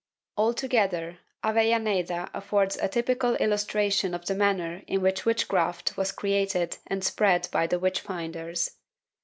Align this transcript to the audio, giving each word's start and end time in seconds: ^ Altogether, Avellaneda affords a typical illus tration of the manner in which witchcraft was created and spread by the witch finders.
^ 0.01 0.03
Altogether, 0.35 1.19
Avellaneda 1.43 2.31
affords 2.33 2.75
a 2.77 2.87
typical 2.87 3.37
illus 3.39 3.63
tration 3.63 4.15
of 4.15 4.25
the 4.25 4.33
manner 4.33 4.81
in 4.87 4.99
which 4.99 5.27
witchcraft 5.27 5.95
was 5.95 6.11
created 6.11 6.79
and 6.87 7.03
spread 7.03 7.47
by 7.51 7.67
the 7.67 7.77
witch 7.77 7.99
finders. 8.01 8.77